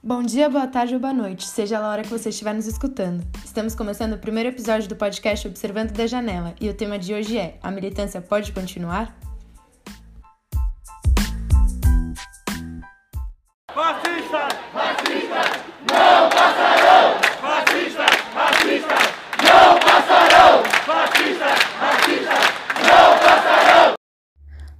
Bom 0.00 0.22
dia, 0.22 0.48
boa 0.48 0.68
tarde 0.68 0.94
ou 0.94 1.00
boa 1.00 1.12
noite, 1.12 1.44
seja 1.44 1.80
a 1.80 1.88
hora 1.88 2.02
que 2.02 2.08
você 2.08 2.28
estiver 2.28 2.54
nos 2.54 2.68
escutando. 2.68 3.20
Estamos 3.44 3.74
começando 3.74 4.12
o 4.12 4.18
primeiro 4.18 4.48
episódio 4.48 4.88
do 4.88 4.94
podcast 4.94 5.48
Observando 5.48 5.90
da 5.90 6.06
Janela 6.06 6.54
e 6.60 6.68
o 6.68 6.74
tema 6.74 6.96
de 6.96 7.12
hoje 7.12 7.36
é: 7.36 7.58
A 7.60 7.68
militância 7.68 8.20
pode 8.20 8.52
continuar? 8.52 9.18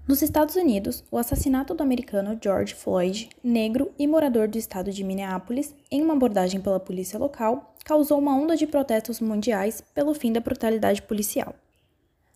Nos 0.08 0.22
Estados 0.22 0.56
Unidos, 0.56 1.04
o 1.10 1.18
assassinato 1.18 1.74
do 1.74 1.82
americano 1.82 2.38
George 2.42 2.74
Floyd, 2.74 3.28
negro 3.44 3.92
e 3.98 4.06
morador 4.06 4.48
do 4.48 4.56
estado 4.56 4.90
de 4.90 5.04
Minneapolis, 5.04 5.74
em 5.90 6.00
uma 6.00 6.14
abordagem 6.14 6.62
pela 6.62 6.80
polícia 6.80 7.18
local, 7.18 7.74
causou 7.84 8.18
uma 8.18 8.34
onda 8.34 8.56
de 8.56 8.66
protestos 8.66 9.20
mundiais 9.20 9.82
pelo 9.94 10.14
fim 10.14 10.32
da 10.32 10.40
brutalidade 10.40 11.02
policial. 11.02 11.54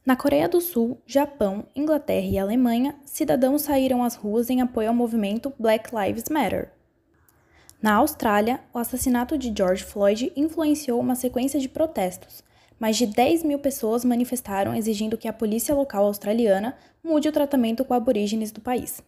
Na 0.04 0.14
Coreia 0.14 0.50
do 0.50 0.60
Sul, 0.60 0.98
Japão, 1.06 1.64
Inglaterra 1.74 2.26
e 2.26 2.38
Alemanha, 2.38 2.94
cidadãos 3.06 3.62
saíram 3.62 4.04
às 4.04 4.16
ruas 4.16 4.50
em 4.50 4.60
apoio 4.60 4.88
ao 4.88 4.94
movimento 4.94 5.50
Black 5.58 5.88
Lives 5.96 6.28
Matter. 6.28 6.70
Na 7.80 7.94
Austrália, 7.94 8.60
o 8.74 8.78
assassinato 8.78 9.38
de 9.38 9.50
George 9.56 9.82
Floyd 9.82 10.30
influenciou 10.36 11.00
uma 11.00 11.14
sequência 11.14 11.58
de 11.58 11.70
protestos, 11.70 12.44
mais 12.82 12.96
de 12.96 13.06
10 13.06 13.44
mil 13.44 13.60
pessoas 13.60 14.04
manifestaram 14.04 14.74
exigindo 14.74 15.16
que 15.16 15.28
a 15.28 15.32
polícia 15.32 15.72
local 15.72 16.04
australiana 16.04 16.76
mude 17.00 17.28
o 17.28 17.32
tratamento 17.32 17.84
com 17.84 17.94
aborígenes 17.94 18.50
do 18.50 18.60
país. 18.60 19.00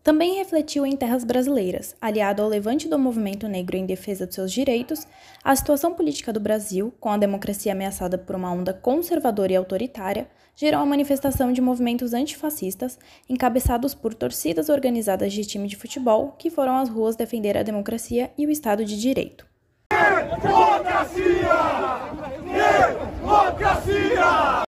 Também 0.00 0.36
refletiu 0.36 0.86
em 0.86 0.96
terras 0.96 1.24
brasileiras, 1.24 1.96
aliado 2.00 2.40
ao 2.40 2.48
levante 2.48 2.88
do 2.88 2.96
movimento 2.96 3.48
negro 3.48 3.76
em 3.76 3.84
defesa 3.84 4.28
de 4.28 4.36
seus 4.36 4.52
direitos, 4.52 5.08
a 5.42 5.56
situação 5.56 5.92
política 5.92 6.32
do 6.32 6.38
Brasil, 6.38 6.94
com 7.00 7.08
a 7.08 7.16
democracia 7.16 7.72
ameaçada 7.72 8.16
por 8.16 8.36
uma 8.36 8.52
onda 8.52 8.72
conservadora 8.72 9.52
e 9.52 9.56
autoritária, 9.56 10.28
gerou 10.54 10.82
a 10.82 10.86
manifestação 10.86 11.52
de 11.52 11.60
movimentos 11.60 12.14
antifascistas, 12.14 12.96
encabeçados 13.28 13.92
por 13.92 14.14
torcidas 14.14 14.68
organizadas 14.68 15.32
de 15.32 15.44
time 15.44 15.66
de 15.66 15.74
futebol 15.74 16.36
que 16.38 16.48
foram 16.48 16.76
às 16.76 16.88
ruas 16.88 17.16
defender 17.16 17.56
a 17.56 17.64
democracia 17.64 18.30
e 18.38 18.46
o 18.46 18.50
Estado 18.52 18.84
de 18.84 19.00
Direito. 19.00 19.50
Democracia! 20.42 22.12
Democracia! 23.22 24.64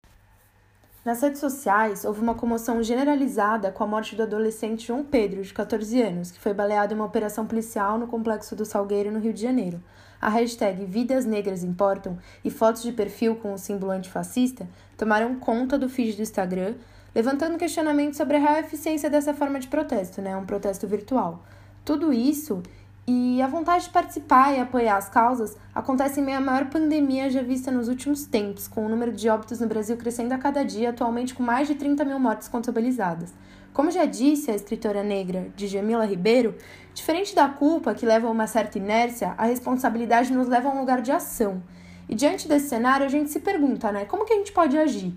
Nas 1.05 1.21
redes 1.21 1.39
sociais, 1.39 2.03
houve 2.07 2.23
uma 2.23 2.35
comoção 2.35 2.83
generalizada 2.83 3.71
com 3.71 3.85
a 3.85 3.87
morte 3.87 4.17
do 4.17 4.23
adolescente 4.23 4.87
João 4.87 5.05
Pedro, 5.05 5.43
de 5.43 5.53
14 5.53 6.01
anos, 6.01 6.31
que 6.31 6.41
foi 6.41 6.55
baleado 6.55 6.95
em 6.95 6.97
uma 6.97 7.05
operação 7.05 7.47
policial 7.47 7.99
no 7.99 8.07
complexo 8.07 8.57
do 8.57 8.65
Salgueiro, 8.65 9.13
no 9.13 9.19
Rio 9.19 9.35
de 9.35 9.43
Janeiro. 9.43 9.83
A 10.19 10.31
hashtag 10.31 10.87
Vidas 10.87 11.27
Negras 11.27 11.63
Importam 11.63 12.17
e 12.43 12.51
fotos 12.51 12.83
de 12.83 12.91
perfil 12.91 13.37
com 13.37 13.53
o 13.53 13.59
símbolo 13.59 13.93
antifascista 13.93 14.67
tomaram 14.97 15.39
conta 15.39 15.77
do 15.77 15.91
feed 15.91 16.17
do 16.17 16.23
Instagram, 16.23 16.75
levantando 17.15 17.59
questionamentos 17.59 18.17
sobre 18.17 18.39
a 18.39 18.41
real 18.41 18.57
eficiência 18.57 19.11
dessa 19.11 19.35
forma 19.35 19.61
de 19.61 19.69
protesto, 19.69 20.23
né? 20.23 20.35
Um 20.35 20.47
protesto 20.47 20.89
virtual. 20.89 21.45
Tudo 21.85 22.15
isso 22.15 22.63
e 23.07 23.43
a 23.43 23.47
vontade 23.47 23.85
de 23.85 23.91
participar 23.91 24.55
e 24.55 24.61
apoiar 24.61 24.97
as 24.97 25.11
causas 25.11 25.57
acontece 25.75 26.21
em 26.21 26.25
meio 26.25 26.39
à 26.39 26.41
maior 26.41 26.71
pandemia 26.71 27.29
já 27.29 27.43
vista 27.43 27.71
nos 27.71 27.87
últimos 27.87 28.25
tempos, 28.25 28.67
com 28.67 28.87
o 28.87 28.89
número 28.89 29.13
de 29.13 29.29
óbitos 29.29 29.61
no 29.61 29.67
Brasil 29.67 29.97
crescendo 29.99 30.33
a 30.33 30.39
cada 30.39 30.65
dia, 30.65 30.89
atualmente 30.89 31.35
com 31.35 31.43
mais 31.43 31.69
de 31.69 31.75
30 31.75 32.03
mil 32.05 32.19
mortes 32.19 32.49
contabilizadas. 32.49 33.35
Como 33.75 33.91
já 33.91 34.07
disse 34.07 34.51
a 34.51 34.55
escritora 34.55 35.03
negra 35.03 35.53
Djamila 35.55 36.07
Ribeiro, 36.07 36.55
diferente 36.95 37.35
da 37.35 37.47
culpa 37.47 37.93
que 37.93 38.07
leva 38.07 38.27
a 38.27 38.31
uma 38.31 38.47
certa 38.47 38.79
inércia, 38.79 39.35
a 39.37 39.45
responsabilidade 39.45 40.33
nos 40.33 40.49
leva 40.49 40.71
a 40.71 40.73
um 40.73 40.79
lugar 40.79 41.03
de 41.03 41.13
ação. 41.13 41.63
E 42.09 42.15
diante 42.15 42.49
desse 42.49 42.69
cenário, 42.69 43.05
a 43.05 43.09
gente 43.11 43.31
se 43.31 43.41
pergunta, 43.41 43.93
né, 43.93 44.07
como 44.07 44.25
que 44.25 44.33
a 44.33 44.37
gente 44.37 44.53
pode 44.53 44.79
agir? 44.79 45.13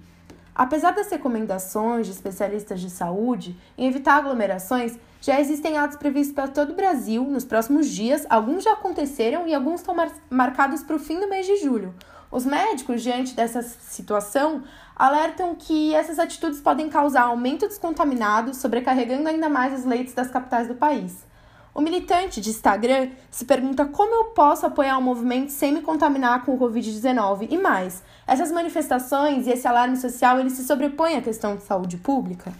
Apesar 0.53 0.91
das 0.91 1.09
recomendações 1.09 2.07
de 2.07 2.11
especialistas 2.11 2.81
de 2.81 2.89
saúde 2.89 3.55
em 3.77 3.87
evitar 3.87 4.15
aglomerações, 4.15 4.97
já 5.19 5.39
existem 5.39 5.77
atos 5.77 5.97
previstos 5.97 6.35
para 6.35 6.47
todo 6.47 6.71
o 6.71 6.75
Brasil 6.75 7.23
nos 7.23 7.43
próximos 7.43 7.89
dias, 7.89 8.25
alguns 8.29 8.63
já 8.63 8.73
aconteceram 8.73 9.47
e 9.47 9.53
alguns 9.53 9.81
estão 9.81 9.95
mar 9.95 10.11
marcados 10.29 10.83
para 10.83 10.95
o 10.95 10.99
fim 10.99 11.19
do 11.19 11.27
mês 11.27 11.45
de 11.45 11.57
julho. 11.57 11.93
Os 12.29 12.45
médicos, 12.45 13.01
diante 13.01 13.33
dessa 13.33 13.61
situação, 13.61 14.63
alertam 14.95 15.55
que 15.55 15.95
essas 15.95 16.19
atitudes 16.19 16.59
podem 16.59 16.89
causar 16.89 17.23
aumento 17.23 17.67
dos 17.67 17.77
contaminados, 17.77 18.57
sobrecarregando 18.57 19.29
ainda 19.29 19.47
mais 19.47 19.79
os 19.79 19.85
leitos 19.85 20.13
das 20.13 20.29
capitais 20.29 20.67
do 20.67 20.75
país. 20.75 21.25
O 21.73 21.81
militante 21.81 22.41
de 22.41 22.49
Instagram 22.49 23.11
se 23.29 23.45
pergunta 23.45 23.85
como 23.85 24.13
eu 24.13 24.25
posso 24.31 24.65
apoiar 24.65 24.97
o 24.97 25.01
movimento 25.01 25.51
sem 25.51 25.71
me 25.71 25.81
contaminar 25.81 26.43
com 26.43 26.55
o 26.55 26.59
Covid-19 26.59 27.47
e 27.51 27.57
mais. 27.57 28.03
Essas 28.25 28.51
manifestações 28.51 29.45
e 29.45 29.51
esse 29.51 29.67
alarme 29.67 29.95
social, 29.95 30.39
ele 30.39 30.49
se 30.49 30.65
sobrepõem 30.65 31.17
à 31.17 31.21
questão 31.21 31.55
de 31.55 31.61
saúde 31.61 31.97
pública? 31.97 32.51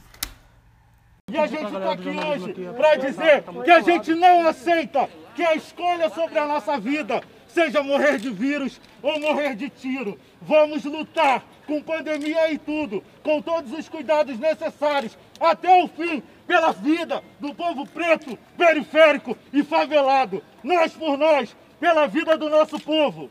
E 1.30 1.38
a 1.38 1.46
gente 1.46 1.66
está 1.66 1.92
aqui 1.92 2.08
hoje 2.08 2.54
para 2.78 2.96
dizer 2.96 3.44
que 3.66 3.70
a 3.70 3.82
gente 3.82 4.16
não 4.16 4.48
aceita 4.48 5.10
que 5.36 5.44
a 5.44 5.56
escolha 5.56 6.10
sobre 6.10 6.40
a 6.40 6.48
nossa 6.48 6.80
vida 6.80 7.22
seja 7.50 7.84
morrer 7.84 8.18
de 8.18 8.30
vírus 8.30 8.80
ou 9.04 9.20
morrer 9.20 9.54
de 9.54 9.70
tiro. 9.70 10.18
Vamos 10.42 10.86
lutar 10.86 11.46
com 11.66 11.84
pandemia 11.84 12.50
e 12.54 12.58
tudo, 12.58 13.04
com 13.22 13.42
todos 13.42 13.74
os 13.74 13.90
cuidados 13.90 14.40
necessários, 14.40 15.18
até 15.38 15.84
o 15.84 15.90
fim, 15.90 16.24
pela 16.48 16.72
vida 16.72 17.22
do 17.42 17.54
povo 17.54 17.86
preto, 17.86 18.40
periférico 18.58 19.38
e 19.52 19.66
favelado. 19.66 20.42
Nós 20.64 20.94
por 20.94 21.18
nós, 21.18 21.54
pela 21.78 22.08
vida 22.08 22.38
do 22.38 22.50
nosso 22.50 22.80
povo. 22.80 23.30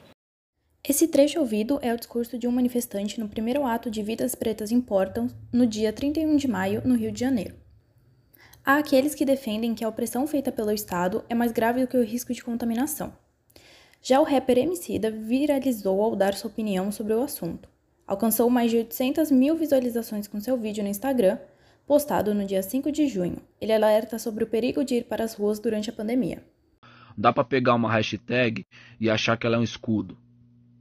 Esse 0.87 1.09
trecho 1.09 1.41
ouvido 1.41 1.79
é 1.81 1.95
o 1.95 1.99
discurso 1.99 2.39
de 2.39 2.47
um 2.47 2.53
manifestante 2.53 3.19
no 3.19 3.27
primeiro 3.27 3.65
ato 3.65 3.91
de 3.91 4.03
Vidas 4.03 4.35
Pretas 4.35 4.71
Importam, 4.71 5.29
no 5.51 5.67
dia 5.67 5.95
31 5.95 6.37
de 6.37 6.47
maio, 6.47 6.83
no 6.85 6.95
Rio 6.95 7.11
de 7.11 7.21
Janeiro. 7.21 7.66
Há 8.69 8.79
aqueles 8.79 9.15
que 9.15 9.25
defendem 9.25 9.77
que 9.77 9.85
a 9.85 9.89
opressão 9.89 10.27
feita 10.27 10.51
pelo 10.51 10.73
Estado 10.73 11.25
é 11.29 11.37
mais 11.37 11.53
grave 11.53 11.83
do 11.83 11.87
que 11.87 11.97
o 11.97 12.03
risco 12.03 12.35
de 12.35 12.43
contaminação. 12.43 13.13
Já 14.03 14.21
o 14.21 14.25
rapper 14.25 14.59
Emicida 14.59 15.09
viralizou 15.09 16.03
ao 16.03 16.17
dar 16.17 16.35
sua 16.35 16.51
opinião 16.51 16.91
sobre 16.91 17.15
o 17.15 17.23
assunto. 17.23 17.69
Alcançou 18.05 18.51
mais 18.51 18.73
de 18.73 18.79
800 18.79 19.31
mil 19.31 19.55
visualizações 19.55 20.27
com 20.27 20.41
seu 20.41 20.59
vídeo 20.59 20.83
no 20.83 20.91
Instagram, 20.91 21.39
postado 21.87 22.35
no 22.35 22.45
dia 22.45 22.61
5 22.61 22.91
de 22.91 23.07
junho. 23.07 23.41
Ele 23.61 23.73
alerta 23.73 24.19
sobre 24.19 24.43
o 24.43 24.49
perigo 24.49 24.85
de 24.85 24.97
ir 24.97 25.05
para 25.05 25.23
as 25.23 25.35
ruas 25.35 25.61
durante 25.61 25.89
a 25.89 25.93
pandemia. 25.93 26.43
Dá 27.17 27.33
para 27.33 27.45
pegar 27.45 27.77
uma 27.77 27.93
hashtag 27.93 28.67
e 29.01 29.09
achar 29.09 29.37
que 29.37 29.47
ela 29.47 29.55
é 29.55 29.61
um 29.61 29.63
escudo. 29.63 30.19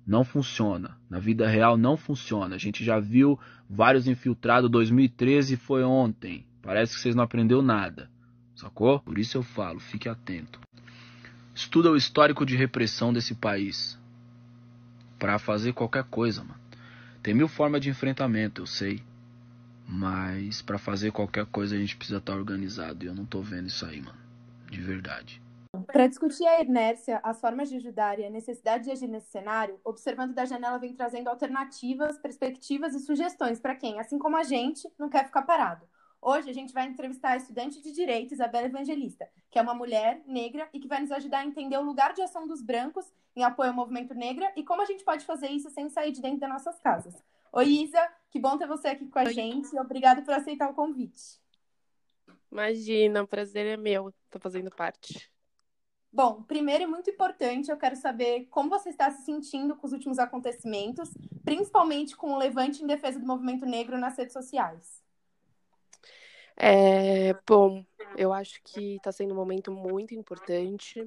Não 0.07 0.24
funciona. 0.24 0.97
Na 1.07 1.19
vida 1.19 1.47
real 1.47 1.78
não 1.78 1.95
funciona. 1.95 2.56
A 2.56 2.59
gente 2.59 2.84
já 2.84 3.00
viu 3.00 3.40
vários 3.69 4.07
infiltrados. 4.07 4.72
2013 4.72 5.56
foi 5.56 5.84
ontem. 5.84 6.47
Parece 6.65 6.95
que 6.95 6.99
vocês 7.01 7.13
não 7.13 7.23
aprendeu 7.23 7.61
nada. 7.61 8.09
Sacou? 8.55 8.99
Por 8.99 9.19
isso 9.19 9.37
eu 9.37 9.43
falo, 9.43 9.79
fique 9.79 10.09
atento. 10.09 10.59
Estuda 11.53 11.91
o 11.91 11.95
histórico 11.95 12.43
de 12.43 12.55
repressão 12.55 13.13
desse 13.13 13.35
país. 13.35 13.99
Para 15.19 15.37
fazer 15.37 15.73
qualquer 15.73 16.05
coisa, 16.05 16.43
mano. 16.43 16.59
Tem 17.21 17.35
mil 17.35 17.47
formas 17.47 17.81
de 17.81 17.89
enfrentamento, 17.89 18.63
eu 18.63 18.65
sei. 18.65 19.03
Mas 19.87 20.63
para 20.63 20.79
fazer 20.79 21.11
qualquer 21.11 21.45
coisa 21.45 21.75
a 21.75 21.77
gente 21.77 21.95
precisa 21.95 22.17
estar 22.17 22.33
tá 22.33 22.37
organizado. 22.37 23.05
E 23.05 23.07
eu 23.07 23.13
não 23.13 23.25
tô 23.25 23.41
vendo 23.41 23.67
isso 23.67 23.85
aí, 23.85 24.01
mano. 24.01 24.17
De 24.69 24.81
verdade. 24.81 25.39
Para 25.85 26.07
discutir 26.07 26.47
a 26.47 26.61
inércia, 26.61 27.19
as 27.23 27.39
formas 27.39 27.69
de 27.69 27.75
ajudar 27.75 28.17
e 28.17 28.25
a 28.25 28.29
necessidade 28.29 28.85
de 28.85 28.91
agir 28.91 29.07
nesse 29.07 29.29
cenário, 29.29 29.79
Observando 29.83 30.33
da 30.33 30.45
Janela 30.45 30.79
vem 30.79 30.95
trazendo 30.95 31.29
alternativas, 31.29 32.17
perspectivas 32.17 32.95
e 32.95 32.99
sugestões 32.99 33.59
para 33.59 33.75
quem, 33.75 33.99
assim 33.99 34.17
como 34.17 34.35
a 34.35 34.43
gente, 34.43 34.89
não 34.97 35.09
quer 35.09 35.25
ficar 35.25 35.43
parado. 35.43 35.85
Hoje 36.28 36.50
a 36.50 36.53
gente 36.53 36.74
vai 36.74 36.88
entrevistar 36.88 37.34
a 37.34 37.38
estudante 37.38 37.80
de 37.80 37.91
Direito, 37.91 38.34
Isabela 38.34 38.66
Evangelista, 38.66 39.30
que 39.51 39.60
é 39.60 39.62
uma 39.62 39.75
mulher 39.75 40.24
negra 40.25 40.68
e 40.74 40.80
que 40.80 40.88
vai 40.88 41.00
nos 41.00 41.12
ajudar 41.12 41.42
a 41.42 41.45
entender 41.45 41.77
o 41.77 41.83
lugar 41.83 42.16
de 42.16 42.22
ação 42.24 42.48
dos 42.48 42.63
brancos 42.63 43.06
em 43.36 43.44
apoio 43.44 43.69
ao 43.69 43.75
movimento 43.75 44.16
negra 44.16 44.51
e 44.56 44.63
como 44.63 44.81
a 44.81 44.86
gente 44.86 45.04
pode 45.04 45.24
fazer 45.24 45.50
isso 45.50 45.69
sem 45.69 45.88
sair 45.88 46.12
de 46.12 46.24
dentro 46.24 46.39
das 46.39 46.50
nossas 46.50 46.80
casas. 46.80 47.13
Oi, 47.54 47.68
Isa, 47.68 48.10
que 48.31 48.39
bom 48.39 48.57
ter 48.57 48.66
você 48.66 48.88
aqui 48.88 49.06
com 49.06 49.19
a 49.19 49.25
Oi. 49.25 49.33
gente. 49.33 49.77
Obrigada 49.77 50.24
por 50.24 50.33
aceitar 50.33 50.68
o 50.68 50.74
convite. 50.74 51.39
Imagina, 52.51 53.21
o 53.21 53.28
prazer 53.28 53.68
é 53.68 53.78
meu 53.78 54.10
estar 54.10 54.39
fazendo 54.39 54.71
parte. 54.71 55.31
Bom, 56.12 56.42
primeiro 56.42 56.86
e 56.86 56.88
muito 56.88 57.12
importante, 57.12 57.69
eu 57.69 57.78
quero 57.78 57.95
saber 57.95 58.48
como 58.48 58.68
você 58.68 58.89
está 58.89 59.12
se 59.12 59.24
sentindo 59.25 59.75
com 59.75 59.86
os 59.86 59.94
últimos 59.94 60.18
acontecimentos, 60.18 61.12
principalmente 61.44 62.18
com 62.18 62.33
o 62.33 62.38
levante 62.39 62.83
em 62.83 62.88
defesa 62.88 63.19
do 63.19 63.28
movimento 63.28 63.63
negro 63.68 63.95
nas 63.95 64.18
redes 64.18 64.33
sociais. 64.33 65.05
É, 66.57 67.34
bom, 67.46 67.86
eu 68.18 68.31
acho 68.31 68.62
que 68.63 68.96
está 68.96 69.12
sendo 69.12 69.34
um 69.34 69.38
momento 69.38 69.72
muito 69.72 70.13
importante 70.13 71.06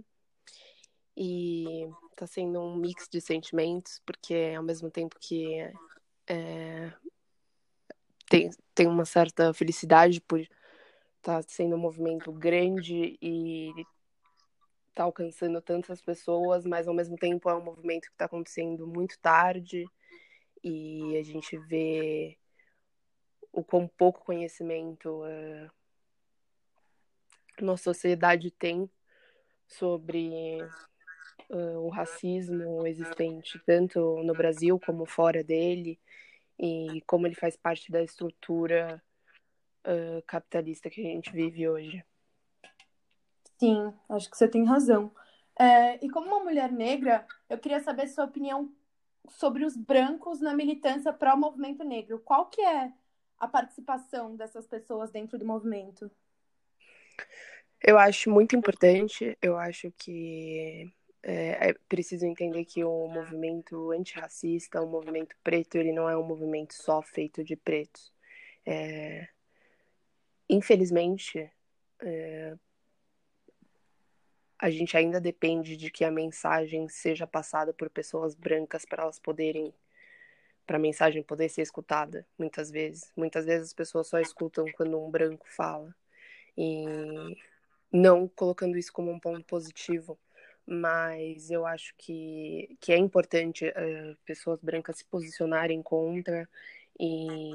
e 1.16 1.88
está 2.12 2.26
sendo 2.26 2.60
um 2.60 2.76
mix 2.76 3.08
de 3.08 3.20
sentimentos, 3.20 4.00
porque 4.06 4.54
ao 4.56 4.62
mesmo 4.62 4.90
tempo 4.90 5.16
que 5.18 5.58
é, 6.26 6.92
tem, 8.28 8.50
tem 8.74 8.86
uma 8.86 9.04
certa 9.04 9.52
felicidade 9.52 10.20
por 10.20 10.38
estar 10.38 10.50
tá 11.22 11.42
sendo 11.42 11.74
um 11.74 11.78
movimento 11.78 12.30
grande 12.30 13.18
e 13.20 13.72
tá 14.94 15.04
alcançando 15.04 15.60
tantas 15.60 16.00
pessoas, 16.00 16.64
mas 16.64 16.86
ao 16.86 16.94
mesmo 16.94 17.16
tempo 17.16 17.50
é 17.50 17.54
um 17.54 17.64
movimento 17.64 18.06
que 18.06 18.12
está 18.12 18.26
acontecendo 18.26 18.86
muito 18.86 19.18
tarde 19.18 19.84
e 20.62 21.16
a 21.16 21.22
gente 21.22 21.56
vê 21.56 22.37
o 23.52 23.62
quão 23.64 23.88
pouco 23.88 24.24
conhecimento 24.24 25.22
uh, 25.22 25.70
nossa 27.60 27.84
sociedade 27.84 28.50
tem 28.50 28.90
sobre 29.66 30.62
uh, 31.50 31.78
o 31.80 31.88
racismo 31.88 32.86
existente 32.86 33.60
tanto 33.66 34.22
no 34.22 34.32
Brasil 34.32 34.80
como 34.84 35.06
fora 35.06 35.42
dele 35.42 35.98
e 36.58 37.02
como 37.06 37.26
ele 37.26 37.34
faz 37.34 37.56
parte 37.56 37.90
da 37.90 38.02
estrutura 38.02 39.02
uh, 39.86 40.22
capitalista 40.26 40.90
que 40.90 41.00
a 41.00 41.04
gente 41.04 41.32
vive 41.32 41.68
hoje. 41.68 42.04
Sim, 43.58 43.92
acho 44.08 44.30
que 44.30 44.36
você 44.36 44.48
tem 44.48 44.64
razão. 44.64 45.12
É, 45.58 46.04
e 46.04 46.08
como 46.08 46.28
uma 46.28 46.44
mulher 46.44 46.70
negra, 46.70 47.26
eu 47.48 47.58
queria 47.58 47.80
saber 47.80 48.06
sua 48.06 48.24
opinião 48.24 48.72
sobre 49.28 49.64
os 49.64 49.76
brancos 49.76 50.40
na 50.40 50.54
militância 50.54 51.12
para 51.12 51.34
o 51.34 51.38
movimento 51.38 51.82
negro. 51.84 52.20
Qual 52.20 52.46
que 52.46 52.60
é 52.60 52.92
a 53.38 53.46
participação 53.46 54.36
dessas 54.36 54.66
pessoas 54.66 55.10
dentro 55.10 55.38
do 55.38 55.44
movimento? 55.44 56.10
Eu 57.80 57.98
acho 57.98 58.30
muito 58.30 58.56
importante. 58.56 59.36
Eu 59.40 59.56
acho 59.56 59.92
que 59.96 60.92
é, 61.22 61.70
é 61.70 61.74
preciso 61.88 62.26
entender 62.26 62.64
que 62.64 62.84
o 62.84 63.06
movimento 63.08 63.92
antirracista, 63.92 64.82
o 64.82 64.88
movimento 64.88 65.36
preto, 65.42 65.76
ele 65.76 65.92
não 65.92 66.08
é 66.08 66.16
um 66.16 66.24
movimento 66.24 66.74
só 66.74 67.00
feito 67.02 67.44
de 67.44 67.56
pretos. 67.56 68.12
É, 68.66 69.28
infelizmente, 70.48 71.50
é, 72.02 72.56
a 74.58 74.70
gente 74.70 74.96
ainda 74.96 75.20
depende 75.20 75.76
de 75.76 75.90
que 75.90 76.04
a 76.04 76.10
mensagem 76.10 76.88
seja 76.88 77.26
passada 77.26 77.72
por 77.72 77.88
pessoas 77.88 78.34
brancas 78.34 78.84
para 78.84 79.04
elas 79.04 79.18
poderem 79.18 79.72
para 80.68 80.76
a 80.76 80.80
mensagem 80.80 81.22
poder 81.22 81.48
ser 81.48 81.62
escutada 81.62 82.26
muitas 82.38 82.70
vezes. 82.70 83.10
Muitas 83.16 83.46
vezes 83.46 83.68
as 83.68 83.72
pessoas 83.72 84.06
só 84.06 84.20
escutam 84.20 84.66
quando 84.76 85.02
um 85.02 85.10
branco 85.10 85.46
fala 85.48 85.94
e 86.56 86.84
não 87.90 88.28
colocando 88.28 88.76
isso 88.76 88.92
como 88.92 89.10
um 89.10 89.18
ponto 89.18 89.42
positivo, 89.46 90.18
mas 90.66 91.50
eu 91.50 91.64
acho 91.66 91.94
que, 91.96 92.76
que 92.80 92.92
é 92.92 92.98
importante 92.98 93.66
uh, 93.66 94.16
pessoas 94.26 94.60
brancas 94.60 94.98
se 94.98 95.06
posicionarem 95.06 95.82
contra 95.82 96.46
e, 97.00 97.50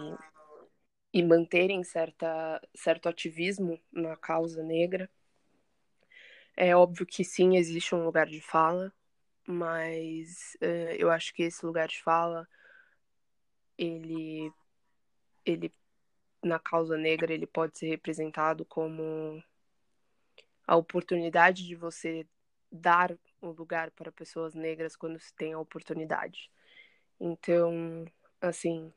e 1.13 1.21
manterem 1.21 1.83
certa, 1.83 2.59
certo 2.74 3.07
ativismo 3.07 3.80
na 3.92 4.18
causa 4.18 4.63
negra 4.63 5.07
é 6.56 6.75
óbvio 6.75 7.06
que 7.06 7.24
sim, 7.24 7.57
existe 7.57 7.94
um 7.95 8.04
lugar 8.04 8.27
de 8.27 8.42
fala, 8.42 8.92
mas 9.48 10.57
uh, 10.62 10.95
eu 10.98 11.12
acho 11.12 11.33
que 11.33 11.44
esse 11.44 11.66
lugar 11.66 11.88
de 11.88 12.01
fala, 12.01 12.48
ele, 13.77 14.51
ele, 15.45 15.73
na 16.43 16.59
causa 16.59 16.97
negra, 16.97 17.33
ele 17.33 17.47
pode 17.47 17.77
ser 17.77 17.87
representado 17.87 18.65
como 18.65 19.43
a 20.65 20.75
oportunidade 20.75 21.65
de 21.65 21.75
você 21.75 22.25
dar 22.71 23.15
um 23.41 23.49
lugar 23.49 23.91
para 23.91 24.11
pessoas 24.11 24.53
negras 24.53 24.95
quando 24.95 25.19
se 25.19 25.33
tem 25.35 25.53
a 25.53 25.59
oportunidade. 25.59 26.49
Então, 27.19 28.05
assim, 28.41 28.91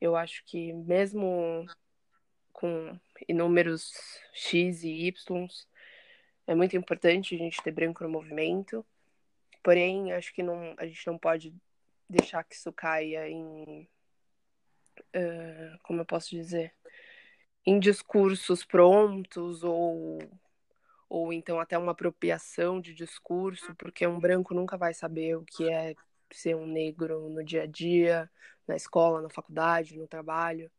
eu 0.00 0.16
acho 0.16 0.44
que 0.44 0.72
mesmo 0.72 1.66
com 2.52 2.98
inúmeros 3.28 3.92
X 4.32 4.82
e 4.82 5.06
Y, 5.06 5.48
é 6.46 6.54
muito 6.54 6.76
importante 6.76 7.34
a 7.34 7.38
gente 7.38 7.62
ter 7.62 7.70
branco 7.70 8.02
no 8.02 8.10
movimento, 8.10 8.84
porém, 9.62 10.12
acho 10.12 10.34
que 10.34 10.42
não, 10.42 10.74
a 10.76 10.86
gente 10.86 11.06
não 11.06 11.16
pode 11.16 11.54
deixar 12.08 12.42
que 12.42 12.54
isso 12.54 12.72
caia 12.72 13.28
em. 13.28 13.88
Uh, 15.14 15.78
como 15.82 16.00
eu 16.00 16.06
posso 16.06 16.30
dizer? 16.30 16.74
Em 17.64 17.78
discursos 17.78 18.64
prontos 18.64 19.62
ou, 19.62 20.18
ou 21.08 21.32
então 21.32 21.60
até 21.60 21.76
uma 21.76 21.92
apropriação 21.92 22.80
de 22.80 22.94
discurso, 22.94 23.74
porque 23.76 24.06
um 24.06 24.18
branco 24.18 24.54
nunca 24.54 24.76
vai 24.76 24.94
saber 24.94 25.36
o 25.36 25.44
que 25.44 25.70
é 25.70 25.94
ser 26.30 26.54
um 26.54 26.66
negro 26.66 27.28
no 27.28 27.44
dia 27.44 27.62
a 27.62 27.66
dia, 27.66 28.30
na 28.66 28.76
escola, 28.76 29.22
na 29.22 29.30
faculdade, 29.30 29.98
no 29.98 30.06
trabalho. 30.06 30.70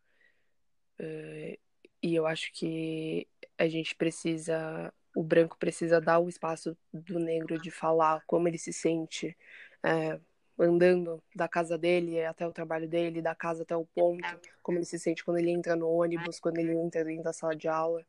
Uh, 0.99 1.57
e 2.01 2.15
eu 2.15 2.25
acho 2.25 2.51
que 2.53 3.27
a 3.57 3.67
gente 3.67 3.95
precisa 3.95 4.93
o 5.15 5.23
branco 5.23 5.57
precisa 5.57 5.99
dar 5.99 6.19
o 6.19 6.29
espaço 6.29 6.77
do 6.93 7.19
negro 7.19 7.59
de 7.59 7.71
falar 7.71 8.23
como 8.25 8.47
ele 8.47 8.57
se 8.57 8.71
sente 8.71 9.35
é, 9.83 10.19
andando 10.63 11.23
da 11.33 11.47
casa 11.47 11.77
dele 11.77 12.23
até 12.25 12.45
o 12.45 12.51
trabalho 12.51 12.87
dele, 12.87 13.21
da 13.21 13.33
casa 13.33 13.63
até 13.63 13.75
o 13.75 13.85
ponto, 13.85 14.23
como 14.61 14.77
ele 14.77 14.85
se 14.85 14.99
sente 14.99 15.23
quando 15.23 15.37
ele 15.37 15.51
entra 15.51 15.75
no 15.75 15.89
ônibus, 15.89 16.39
quando 16.39 16.57
ele 16.57 16.73
entra 16.73 17.03
dentro 17.03 17.23
da 17.23 17.33
sala 17.33 17.55
de 17.55 17.67
aula. 17.67 18.05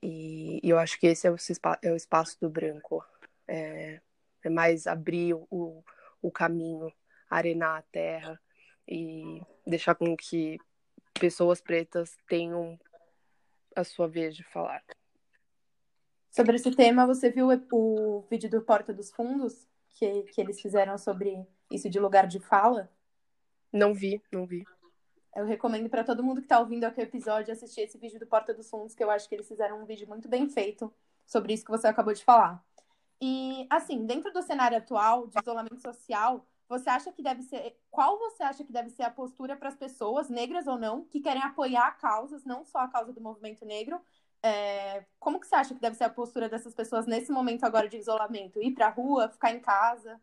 E, 0.00 0.60
e 0.62 0.70
eu 0.70 0.78
acho 0.78 0.98
que 0.98 1.06
esse 1.06 1.26
é 1.26 1.30
o, 1.30 1.36
é 1.82 1.92
o 1.92 1.96
espaço 1.96 2.38
do 2.40 2.48
branco. 2.48 3.04
É, 3.46 4.00
é 4.44 4.50
mais 4.50 4.86
abrir 4.86 5.34
o, 5.34 5.84
o 6.20 6.30
caminho, 6.30 6.92
arenar 7.28 7.78
a 7.78 7.82
terra 7.82 8.40
e 8.86 9.42
deixar 9.66 9.94
com 9.94 10.16
que 10.16 10.58
pessoas 11.18 11.60
pretas 11.60 12.16
tenham 12.28 12.78
a 13.74 13.84
sua 13.84 14.08
vez 14.08 14.36
de 14.36 14.44
falar. 14.44 14.82
Sobre 16.30 16.56
esse 16.56 16.70
tema, 16.70 17.06
você 17.06 17.30
viu 17.30 17.48
o 17.72 18.24
vídeo 18.30 18.48
do 18.48 18.62
Porta 18.62 18.92
dos 18.92 19.10
Fundos 19.10 19.66
que, 19.94 20.22
que 20.24 20.40
eles 20.40 20.60
fizeram 20.60 20.96
sobre 20.98 21.46
isso 21.70 21.88
de 21.88 21.98
lugar 21.98 22.26
de 22.26 22.40
fala? 22.40 22.90
Não 23.72 23.94
vi, 23.94 24.22
não 24.30 24.46
vi. 24.46 24.64
Eu 25.34 25.46
recomendo 25.46 25.88
para 25.88 26.04
todo 26.04 26.22
mundo 26.22 26.40
que 26.40 26.44
está 26.44 26.60
ouvindo 26.60 26.84
aqui 26.84 27.00
o 27.00 27.02
episódio 27.02 27.52
assistir 27.52 27.82
esse 27.82 27.96
vídeo 27.96 28.20
do 28.20 28.26
Porta 28.26 28.52
dos 28.52 28.68
Fundos, 28.68 28.94
que 28.94 29.02
eu 29.02 29.10
acho 29.10 29.28
que 29.28 29.34
eles 29.34 29.48
fizeram 29.48 29.82
um 29.82 29.86
vídeo 29.86 30.06
muito 30.06 30.28
bem 30.28 30.48
feito 30.48 30.92
sobre 31.24 31.54
isso 31.54 31.64
que 31.64 31.70
você 31.70 31.86
acabou 31.86 32.12
de 32.12 32.22
falar. 32.22 32.62
E, 33.20 33.66
assim, 33.70 34.04
dentro 34.04 34.32
do 34.32 34.42
cenário 34.42 34.76
atual 34.76 35.28
de 35.28 35.38
isolamento 35.38 35.80
social, 35.80 36.44
você 36.68 36.90
acha 36.90 37.12
que 37.12 37.22
deve 37.22 37.42
ser. 37.42 37.78
Qual 37.90 38.18
você 38.18 38.42
acha 38.42 38.64
que 38.64 38.72
deve 38.72 38.90
ser 38.90 39.04
a 39.04 39.10
postura 39.10 39.56
para 39.56 39.68
as 39.68 39.76
pessoas, 39.76 40.28
negras 40.28 40.66
ou 40.66 40.78
não, 40.78 41.04
que 41.04 41.20
querem 41.20 41.42
apoiar 41.42 41.98
causas, 41.98 42.44
não 42.44 42.64
só 42.64 42.78
a 42.78 42.88
causa 42.88 43.12
do 43.12 43.20
movimento 43.20 43.64
negro, 43.64 44.00
é, 44.42 45.04
como 45.20 45.38
que 45.38 45.46
você 45.46 45.54
acha 45.54 45.74
que 45.74 45.80
deve 45.80 45.96
ser 45.96 46.04
a 46.04 46.10
postura 46.10 46.48
dessas 46.48 46.74
pessoas 46.74 47.06
nesse 47.06 47.30
momento 47.30 47.64
agora 47.64 47.88
de 47.88 47.96
isolamento? 47.96 48.62
Ir 48.62 48.72
para 48.72 48.88
a 48.88 48.90
rua, 48.90 49.28
ficar 49.28 49.52
em 49.52 49.60
casa? 49.60 50.20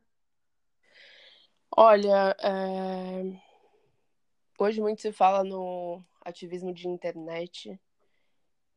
Olha, 1.72 2.36
é... 2.40 3.40
hoje 4.58 4.82
muito 4.82 5.02
se 5.02 5.12
fala 5.12 5.44
no 5.44 6.04
ativismo 6.26 6.74
de 6.74 6.88
internet 6.88 7.80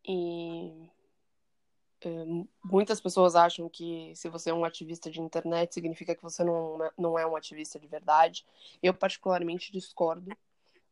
e 0.06 0.90
é, 2.04 2.08
muitas 2.64 3.00
pessoas 3.00 3.34
acham 3.34 3.68
que 3.68 4.12
se 4.14 4.28
você 4.28 4.50
é 4.50 4.54
um 4.54 4.64
ativista 4.64 5.10
de 5.10 5.20
internet 5.20 5.72
significa 5.72 6.14
que 6.14 6.22
você 6.22 6.44
não, 6.44 6.78
não 6.98 7.18
é 7.18 7.26
um 7.26 7.36
ativista 7.36 7.78
de 7.78 7.86
verdade. 7.86 8.44
Eu 8.82 8.92
particularmente 8.92 9.72
discordo. 9.72 10.36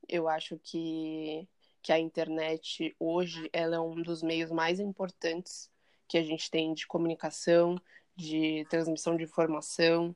Eu 0.09 0.29
acho 0.29 0.59
que 0.59 1.49
que 1.83 1.93
a 1.93 1.99
internet 1.99 2.95
hoje 2.99 3.49
ela 3.53 3.77
é 3.77 3.81
um 3.81 4.03
dos 4.03 4.23
meios 4.23 4.51
mais 4.51 4.81
importantes 4.81 5.71
que 6.09 6.19
a 6.19 6.23
gente 6.23 6.51
tem 6.51 6.75
de 6.75 6.87
comunicação, 6.87 7.81
de 8.17 8.67
transmissão 8.69 9.17
de 9.17 9.25
informação, 9.25 10.15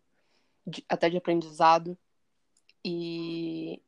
de, 0.67 0.85
até 0.89 1.09
de 1.09 1.17
aprendizado. 1.17 1.97
E 2.85 3.81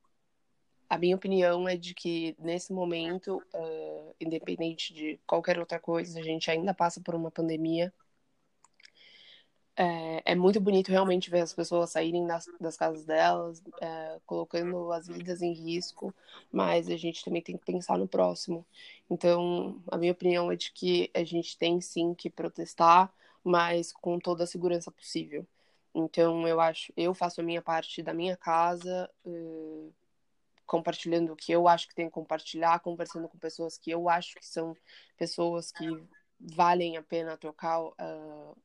a 0.88 0.96
minha 0.96 1.16
opinião 1.16 1.68
é 1.68 1.76
de 1.76 1.94
que 1.94 2.36
nesse 2.38 2.72
momento, 2.72 3.42
uh, 3.54 4.14
independente 4.20 4.94
de 4.94 5.20
qualquer 5.26 5.58
outra 5.58 5.80
coisa, 5.80 6.20
a 6.20 6.22
gente 6.22 6.50
ainda 6.50 6.72
passa 6.72 7.00
por 7.00 7.14
uma 7.14 7.30
pandemia 7.30 7.92
é, 9.76 10.32
é, 10.32 10.34
muito 10.34 10.58
bonito 10.58 10.90
realmente 10.90 11.30
ver 11.30 11.40
as 11.40 11.52
pessoas 11.52 11.90
saírem 11.90 12.26
das, 12.26 12.46
das 12.58 12.76
casas 12.76 13.04
delas, 13.04 13.62
é, 13.80 14.18
colocando 14.24 14.90
as 14.90 15.06
vidas 15.06 15.42
em 15.42 15.52
risco, 15.52 16.14
mas 16.50 16.88
a 16.88 16.96
gente 16.96 17.22
também 17.22 17.42
tem 17.42 17.58
que 17.58 17.64
pensar 17.64 17.98
no 17.98 18.08
próximo. 18.08 18.66
Então, 19.10 19.82
a 19.90 19.98
minha 19.98 20.12
opinião 20.12 20.50
é 20.50 20.56
de 20.56 20.72
que 20.72 21.10
a 21.14 21.22
gente 21.24 21.58
tem 21.58 21.78
sim 21.80 22.14
que 22.14 22.30
protestar, 22.30 23.12
mas 23.44 23.92
com 23.92 24.18
toda 24.18 24.44
a 24.44 24.46
segurança 24.46 24.90
possível. 24.90 25.46
Então, 25.94 26.48
eu 26.48 26.60
acho, 26.60 26.92
eu 26.96 27.12
faço 27.14 27.40
a 27.40 27.44
minha 27.44 27.60
parte 27.60 28.02
da 28.02 28.14
minha 28.14 28.36
casa, 28.36 29.10
uh, 29.26 29.92
compartilhando 30.66 31.32
o 31.32 31.36
que 31.36 31.52
eu 31.52 31.68
acho 31.68 31.88
que 31.88 31.94
tem 31.94 32.06
que 32.06 32.12
compartilhar, 32.12 32.80
conversando 32.80 33.28
com 33.28 33.38
pessoas 33.38 33.78
que 33.78 33.90
eu 33.90 34.08
acho 34.08 34.34
que 34.36 34.46
são 34.46 34.76
pessoas 35.16 35.70
que 35.70 35.86
valem 36.40 36.96
a 36.96 37.02
pena 37.02 37.36
trocar 37.36 37.82
uh, 37.82 38.56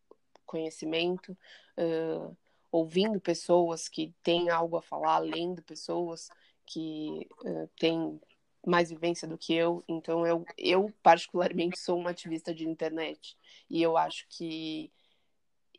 conhecimento, 0.52 1.38
uh, 1.78 2.36
ouvindo 2.72 3.20
pessoas 3.20 3.88
que 3.88 4.14
têm 4.22 4.50
algo 4.50 4.78
a 4.78 4.82
falar, 4.82 5.20
lendo 5.20 5.64
pessoas 5.64 6.30
que 6.66 7.28
uh, 7.44 7.70
têm 7.80 8.20
mais 8.66 8.90
vivência 8.90 9.28
do 9.28 9.38
que 9.38 9.54
eu. 9.54 9.84
Então, 9.88 10.26
eu, 10.28 10.46
eu 10.58 10.94
particularmente 11.02 11.80
sou 11.80 11.98
uma 11.98 12.12
ativista 12.12 12.54
de 12.54 12.68
internet 12.68 13.38
e 13.70 13.82
eu 13.82 13.98
acho 13.98 14.28
que 14.30 14.92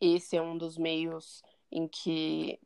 esse 0.00 0.36
é 0.36 0.42
um 0.42 0.58
dos 0.58 0.76
meios 0.76 1.42
em 1.70 1.86
que 1.86 2.58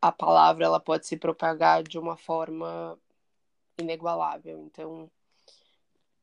a 0.00 0.12
palavra 0.12 0.64
ela 0.64 0.80
pode 0.80 1.06
se 1.06 1.16
propagar 1.16 1.82
de 1.82 1.98
uma 1.98 2.16
forma 2.16 2.98
inigualável. 3.78 4.60
Então, 4.64 5.10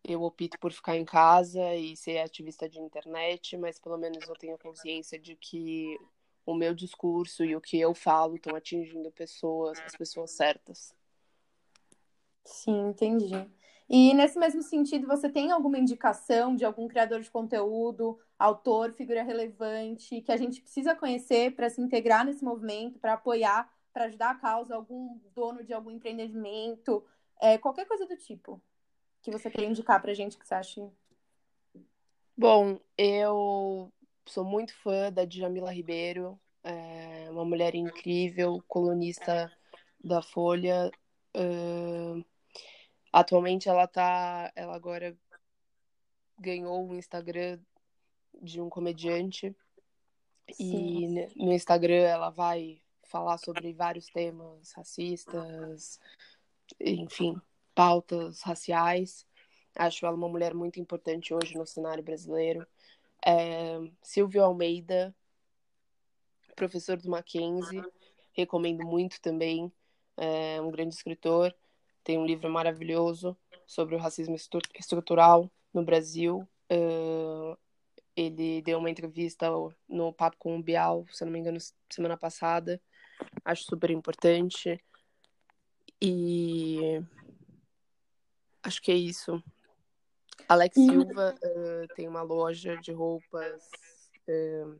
eu 0.07 0.21
opto 0.21 0.59
por 0.59 0.71
ficar 0.71 0.95
em 0.95 1.05
casa 1.05 1.74
e 1.75 1.95
ser 1.95 2.19
ativista 2.19 2.69
de 2.69 2.79
internet, 2.79 3.57
mas 3.57 3.79
pelo 3.79 3.97
menos 3.97 4.27
eu 4.27 4.35
tenho 4.35 4.57
consciência 4.57 5.17
de 5.17 5.35
que 5.35 5.97
o 6.45 6.53
meu 6.53 6.74
discurso 6.75 7.43
e 7.43 7.55
o 7.55 7.62
que 7.62 7.79
eu 7.79 7.93
falo 7.95 8.35
estão 8.35 8.55
atingindo 8.55 9.12
pessoas, 9.12 9.79
as 9.83 9.95
pessoas 9.95 10.31
certas. 10.31 10.93
Sim, 12.43 12.89
entendi. 12.89 13.50
E 13.89 14.13
nesse 14.13 14.38
mesmo 14.38 14.62
sentido, 14.62 15.07
você 15.07 15.27
tem 15.29 15.51
alguma 15.51 15.79
indicação 15.79 16.55
de 16.55 16.63
algum 16.63 16.88
criador 16.88 17.21
de 17.21 17.31
conteúdo, 17.31 18.19
autor, 18.38 18.93
figura 18.93 19.24
relevante, 19.24 20.21
que 20.21 20.31
a 20.31 20.38
gente 20.38 20.62
precisa 20.62 20.95
conhecer 20.95 21.55
para 21.55 21.69
se 21.69 21.81
integrar 21.81 22.25
nesse 22.25 22.43
movimento, 22.43 23.00
para 23.00 23.13
apoiar, 23.13 23.71
para 23.91 24.05
ajudar 24.05 24.31
a 24.31 24.35
causa, 24.35 24.75
algum 24.75 25.19
dono 25.33 25.63
de 25.63 25.74
algum 25.74 25.89
empreendimento, 25.89 27.03
é, 27.41 27.57
qualquer 27.57 27.85
coisa 27.88 28.05
do 28.05 28.15
tipo 28.17 28.62
que 29.25 29.32
você 29.32 29.50
queria 29.50 29.67
indicar 29.67 30.00
para 30.00 30.12
a 30.12 30.13
gente 30.13 30.38
que 30.38 30.48
você 30.48 30.53
acha? 30.53 30.88
Bom, 32.38 32.79
eu 32.96 33.91
sou 34.24 34.46
muito 34.46 34.72
fã 34.75 35.12
da 35.12 35.25
Djamila 35.25 35.74
Ribeiro, 35.74 36.39
é 36.63 37.27
uma 37.32 37.44
mulher 37.44 37.74
incrível, 37.74 38.63
colunista 38.67 39.51
da 40.00 40.22
Folha. 40.22 40.91
Uh, 41.36 42.24
atualmente 43.12 43.67
ela 43.67 43.88
tá, 43.88 44.51
ela 44.55 44.75
agora 44.75 45.17
ganhou 46.38 46.88
o 46.88 46.96
Instagram 46.96 47.60
de 48.39 48.62
um 48.62 48.70
comediante 48.70 49.55
Sim. 50.51 51.25
e 51.36 51.44
no 51.44 51.51
Instagram 51.51 52.03
ela 52.03 52.29
vai 52.29 52.79
falar 53.05 53.39
sobre 53.39 53.74
vários 53.74 54.05
temas 54.05 54.72
racistas, 54.74 56.00
enfim, 56.79 57.41
pautas 57.75 58.41
raciais. 58.41 59.27
Acho 59.75 60.05
ela 60.05 60.15
uma 60.15 60.29
mulher 60.29 60.53
muito 60.53 60.79
importante 60.79 61.34
hoje 61.34 61.55
no 61.55 61.67
cenário 61.67 62.01
brasileiro. 62.01 62.65
É, 63.24 63.77
Silvio 64.01 64.44
Almeida, 64.44 65.13
professor 66.55 66.98
do 66.98 67.10
Mackenzie, 67.10 67.84
recomendo 68.32 68.86
muito 68.86 69.20
também. 69.22 69.72
É 70.17 70.62
um 70.62 70.72
grande 70.72 70.96
escritor, 70.96 71.53
tem 72.03 72.17
um 72.17 72.25
livro 72.25 72.50
maravilhoso 72.50 73.38
sobre 73.67 73.96
o 73.96 74.00
racismo 74.00 74.36
estrutural 74.79 75.51
no 75.74 75.84
Brasil. 75.84 76.48
Uh, 76.72 77.58
ele 78.15 78.62
deu 78.62 78.79
uma 78.79 78.89
entrevista 78.89 79.48
no 79.89 80.13
Papo 80.13 80.38
com 80.38 80.58
o 80.58 80.63
Bial, 80.63 81.05
se 81.12 81.25
não 81.25 81.32
me 81.32 81.39
engano, 81.39 81.58
semana 81.89 82.15
passada. 82.15 82.82
Acho 83.44 83.63
super 83.63 83.91
importante. 83.91 84.82
E 86.01 87.01
acho 88.65 88.81
que 88.81 88.91
é 88.91 88.95
isso. 88.95 89.41
Alex 90.48 90.75
Silva 90.75 91.36
uh, 91.36 91.95
tem 91.95 92.07
uma 92.07 92.22
loja 92.22 92.77
de 92.77 92.91
roupas 92.91 93.63
uh, 94.27 94.79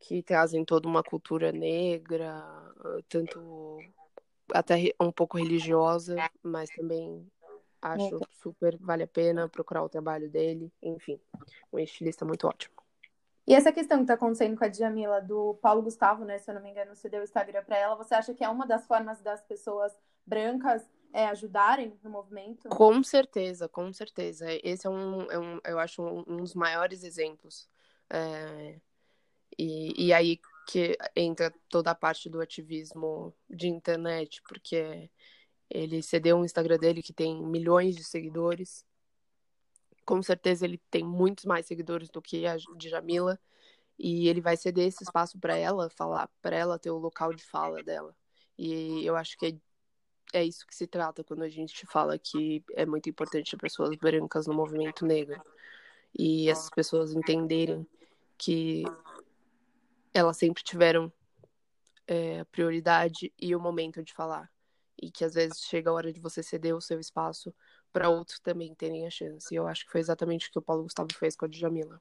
que 0.00 0.22
trazem 0.22 0.64
toda 0.64 0.88
uma 0.88 1.02
cultura 1.02 1.52
negra, 1.52 2.44
uh, 2.78 3.02
tanto 3.08 3.78
até 4.52 4.92
um 5.00 5.12
pouco 5.12 5.38
religiosa, 5.38 6.16
mas 6.42 6.70
também 6.70 7.26
acho 7.80 8.18
super 8.42 8.76
vale 8.78 9.02
a 9.02 9.06
pena 9.08 9.48
procurar 9.48 9.82
o 9.82 9.88
trabalho 9.88 10.28
dele. 10.28 10.72
Enfim, 10.82 11.20
um 11.72 11.78
estilista 11.78 12.24
muito 12.24 12.46
ótimo. 12.46 12.74
E 13.46 13.54
essa 13.54 13.70
questão 13.70 13.98
que 13.98 14.04
está 14.04 14.14
acontecendo 14.14 14.56
com 14.56 14.64
a 14.64 14.68
Djamila, 14.68 15.20
do 15.20 15.54
Paulo 15.60 15.82
Gustavo, 15.82 16.24
né? 16.24 16.38
Se 16.38 16.50
eu 16.50 16.54
não 16.54 16.62
me 16.62 16.70
engano, 16.70 16.96
você 16.96 17.10
deu 17.10 17.20
o 17.20 17.24
Instagram 17.24 17.62
para 17.62 17.76
ela. 17.76 17.94
Você 17.96 18.14
acha 18.14 18.32
que 18.32 18.42
é 18.42 18.48
uma 18.48 18.66
das 18.66 18.86
formas 18.86 19.20
das 19.20 19.42
pessoas 19.42 19.94
brancas 20.26 20.82
é, 21.14 21.26
ajudarem 21.28 21.96
no 22.02 22.10
movimento? 22.10 22.68
Com 22.68 23.00
certeza, 23.04 23.68
com 23.68 23.92
certeza. 23.92 24.46
Esse 24.64 24.84
é 24.88 24.90
um, 24.90 25.30
é 25.30 25.38
um 25.38 25.60
eu 25.64 25.78
acho, 25.78 26.02
um, 26.02 26.24
um 26.26 26.36
dos 26.38 26.54
maiores 26.54 27.04
exemplos. 27.04 27.68
É, 28.10 28.80
e, 29.56 30.06
e 30.06 30.12
aí 30.12 30.40
que 30.66 30.98
entra 31.14 31.54
toda 31.68 31.92
a 31.92 31.94
parte 31.94 32.28
do 32.28 32.40
ativismo 32.40 33.32
de 33.48 33.68
internet, 33.68 34.42
porque 34.48 35.08
ele 35.70 36.02
cedeu 36.02 36.36
um 36.36 36.44
Instagram 36.44 36.78
dele 36.78 37.00
que 37.00 37.12
tem 37.12 37.40
milhões 37.46 37.94
de 37.94 38.02
seguidores. 38.02 38.84
Com 40.04 40.20
certeza 40.20 40.64
ele 40.64 40.82
tem 40.90 41.04
muitos 41.04 41.44
mais 41.44 41.64
seguidores 41.64 42.08
do 42.10 42.20
que 42.20 42.44
a 42.44 42.56
de 42.56 42.88
Jamila. 42.88 43.38
E 43.96 44.26
ele 44.26 44.40
vai 44.40 44.56
ceder 44.56 44.88
esse 44.88 45.04
espaço 45.04 45.38
para 45.38 45.56
ela 45.56 45.88
falar, 45.90 46.28
para 46.42 46.56
ela 46.56 46.76
ter 46.76 46.90
o 46.90 46.98
local 46.98 47.32
de 47.32 47.44
fala 47.44 47.84
dela. 47.84 48.16
E 48.58 49.06
eu 49.06 49.14
acho 49.14 49.38
que 49.38 49.46
é 49.46 49.52
é 50.34 50.44
isso 50.44 50.66
que 50.66 50.74
se 50.74 50.86
trata 50.86 51.22
quando 51.22 51.44
a 51.44 51.48
gente 51.48 51.86
fala 51.86 52.18
que 52.18 52.62
é 52.72 52.84
muito 52.84 53.08
importante 53.08 53.56
pessoas 53.56 53.94
brancas 53.96 54.48
no 54.48 54.52
movimento 54.52 55.06
negro. 55.06 55.40
E 56.16 56.50
essas 56.50 56.68
pessoas 56.70 57.12
entenderem 57.12 57.86
que 58.36 58.82
elas 60.12 60.36
sempre 60.36 60.62
tiveram 60.64 61.12
é, 62.06 62.42
prioridade 62.44 63.32
e 63.40 63.54
o 63.54 63.60
momento 63.60 64.02
de 64.02 64.12
falar. 64.12 64.50
E 65.00 65.10
que 65.10 65.24
às 65.24 65.34
vezes 65.34 65.60
chega 65.60 65.90
a 65.90 65.92
hora 65.92 66.12
de 66.12 66.20
você 66.20 66.42
ceder 66.42 66.74
o 66.74 66.80
seu 66.80 66.98
espaço 66.98 67.54
para 67.92 68.08
outros 68.08 68.40
também 68.40 68.74
terem 68.74 69.06
a 69.06 69.10
chance. 69.10 69.54
E 69.54 69.56
eu 69.56 69.68
acho 69.68 69.86
que 69.86 69.92
foi 69.92 70.00
exatamente 70.00 70.48
o 70.48 70.52
que 70.52 70.58
o 70.58 70.62
Paulo 70.62 70.82
Gustavo 70.82 71.14
fez 71.14 71.36
com 71.36 71.44
a 71.44 71.48
Djamila. 71.48 72.00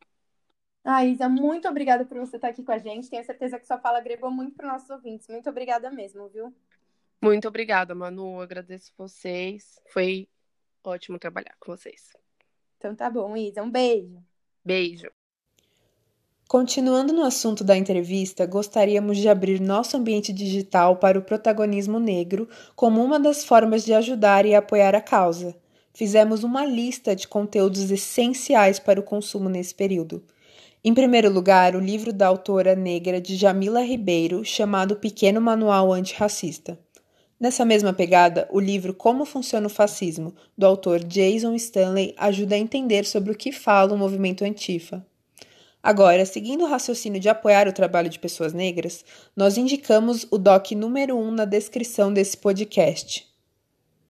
Ah, 0.84 1.06
Isa, 1.06 1.30
muito 1.30 1.68
obrigada 1.68 2.04
por 2.04 2.18
você 2.18 2.36
estar 2.36 2.50
aqui 2.50 2.63
com 2.63 2.72
a 2.72 2.80
gente. 2.80 3.10
Tenho 3.10 3.24
certeza 3.24 3.60
que 3.60 3.68
sua 3.68 3.78
fala 3.78 4.00
agregou 4.00 4.32
muito 4.32 4.56
para 4.56 4.74
nossos 4.74 4.90
ouvintes. 4.90 5.28
Muito 5.28 5.50
obrigada 5.50 5.90
mesmo, 5.92 6.28
viu? 6.30 6.54
Muito 7.24 7.48
obrigada, 7.48 7.96
Manu. 7.96 8.42
agradeço 8.42 8.92
vocês. 8.98 9.80
Foi 9.92 10.27
ótimo 10.84 11.18
trabalhar 11.18 11.56
com 11.58 11.75
vocês. 11.75 12.12
Então 12.77 12.94
tá 12.94 13.10
bom, 13.10 13.38
Isa. 13.38 13.63
Um 13.63 13.72
beijo. 13.72 14.22
Beijo. 14.63 15.10
Continuando 16.50 17.13
no 17.13 17.24
assunto 17.24 17.63
da 17.63 17.77
entrevista, 17.77 18.46
gostaríamos 18.46 19.18
de 19.18 19.30
abrir 19.30 19.62
nosso 19.62 19.96
ambiente 19.96 20.34
digital 20.34 20.98
para 20.98 21.18
o 21.18 21.22
protagonismo 21.24 21.98
negro 21.98 22.48
como 22.75 23.01
uma 23.01 23.18
das 23.18 23.46
formas 23.46 23.86
de 23.86 23.94
ajudar 23.94 24.46
e 24.46 24.53
apoiar 24.53 24.94
a 24.94 25.01
causa. 25.01 25.56
Fizemos 25.94 26.44
uma 26.44 26.65
lista 26.65 27.15
de 27.15 27.27
conteúdos 27.27 27.89
essenciais 27.89 28.80
para 28.80 29.00
o 29.00 29.03
consumo 29.03 29.48
nesse 29.48 29.74
período. 29.74 30.24
Em 30.84 30.94
primeiro 30.94 31.32
lugar, 31.32 31.75
o 31.75 31.80
livro 31.80 32.12
da 32.12 32.27
autora 32.27 32.75
negra 32.75 33.22
de 33.22 33.38
Jamila 33.38 33.82
Ribeiro, 33.82 34.44
chamado 34.44 34.98
Pequeno 34.98 35.39
Manual 35.39 35.94
Antirracista. 35.94 36.77
Nessa 37.43 37.65
mesma 37.65 37.91
pegada, 37.91 38.47
o 38.50 38.57
livro 38.57 38.93
Como 38.93 39.25
Funciona 39.25 39.67
o 39.67 39.69
Fascismo, 39.69 40.33
do 40.57 40.65
autor 40.65 41.03
Jason 41.03 41.53
Stanley, 41.55 42.15
ajuda 42.17 42.55
a 42.55 42.57
entender 42.57 43.03
sobre 43.03 43.33
o 43.33 43.35
que 43.35 43.51
fala 43.51 43.93
o 43.93 43.97
movimento 43.97 44.45
antifa. 44.45 45.05
Agora, 45.83 46.25
seguindo 46.25 46.63
o 46.63 46.67
raciocínio 46.69 47.19
de 47.19 47.27
apoiar 47.27 47.67
o 47.67 47.73
trabalho 47.73 48.07
de 48.07 48.17
pessoas 48.17 48.53
negras, 48.53 49.03
nós 49.35 49.57
indicamos 49.57 50.25
o 50.31 50.38
doc 50.38 50.71
número 50.71 51.17
1 51.17 51.21
um 51.21 51.31
na 51.31 51.43
descrição 51.43 52.13
desse 52.13 52.38
podcast. 52.38 53.29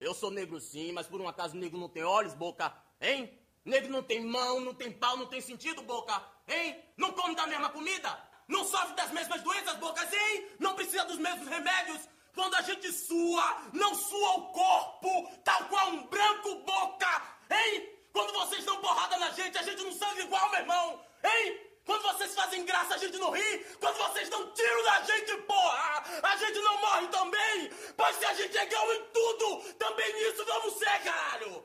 Eu 0.01 0.13
sou 0.13 0.29
negro 0.29 0.59
sim, 0.59 0.91
mas 0.91 1.07
por 1.07 1.21
um 1.21 1.27
acaso 1.29 1.55
negro 1.55 1.79
não 1.79 1.87
tem 1.87 2.03
olhos, 2.03 2.33
boca, 2.33 2.69
hein? 2.99 3.31
Negro 3.63 3.89
não 3.89 4.03
tem 4.03 4.25
mão, 4.25 4.59
não 4.59 4.73
tem 4.73 4.91
pau, 4.91 5.15
não 5.15 5.27
tem 5.27 5.39
sentido, 5.39 5.81
boca, 5.83 6.21
hein? 6.49 6.75
Não 6.97 7.13
come 7.13 7.33
da 7.33 7.47
mesma 7.47 7.69
comida? 7.69 8.09
Não 8.45 8.65
sofre 8.65 8.93
das 8.93 9.09
mesmas 9.13 9.41
doenças, 9.41 9.77
boca, 9.77 10.03
hein? 10.03 10.47
Não 10.59 10.75
precisa 10.75 11.05
dos 11.05 11.17
mesmos 11.17 11.47
remédios? 11.47 12.11
Quando 12.33 12.55
a 12.55 12.61
gente 12.61 12.91
sua, 12.91 13.57
não 13.73 13.93
sua 13.93 14.37
o 14.37 14.41
corpo, 14.51 15.29
tal 15.43 15.65
qual 15.65 15.89
um 15.89 16.03
branco 16.07 16.55
boca, 16.65 17.21
hein? 17.49 17.89
Quando 18.13 18.33
vocês 18.33 18.63
dão 18.65 18.77
porrada 18.77 19.17
na 19.17 19.31
gente, 19.31 19.57
a 19.57 19.63
gente 19.63 19.83
não 19.83 19.91
sangue 19.91 20.21
igual, 20.21 20.49
meu 20.51 20.59
irmão, 20.59 20.99
hein? 21.23 21.59
Quando 21.85 22.03
vocês 22.03 22.33
fazem 22.33 22.63
graça, 22.65 22.95
a 22.95 22.97
gente 22.97 23.17
não 23.17 23.31
ri. 23.31 23.65
Quando 23.79 23.97
vocês 23.97 24.29
dão 24.29 24.51
tiro 24.53 24.83
na 24.85 25.01
gente, 25.01 25.35
porra, 25.43 26.03
a 26.23 26.37
gente 26.37 26.59
não 26.59 26.79
morre 26.79 27.07
também. 27.07 27.69
Pois 27.97 28.15
se 28.15 28.25
a 28.25 28.33
gente 28.33 28.57
é 28.57 28.65
igual 28.65 28.93
em 28.93 29.03
tudo, 29.11 29.73
também 29.77 30.13
nisso 30.13 30.45
vamos 30.45 30.73
ser, 30.75 31.03
caralho. 31.03 31.63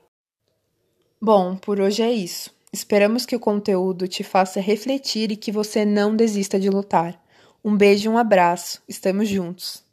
Bom, 1.21 1.57
por 1.57 1.81
hoje 1.81 2.03
é 2.03 2.11
isso. 2.11 2.55
Esperamos 2.73 3.25
que 3.25 3.37
o 3.37 3.41
conteúdo 3.41 4.09
te 4.09 4.25
faça 4.25 4.61
refletir 4.61 5.31
e 5.31 5.37
que 5.37 5.53
você 5.53 5.85
não 5.85 6.17
desista 6.17 6.59
de 6.59 6.69
lutar. 6.69 7.23
Um 7.65 7.77
beijo 7.77 8.07
e 8.07 8.13
um 8.13 8.19
abraço. 8.19 8.83
Estamos 8.89 9.29
juntos. 9.29 9.86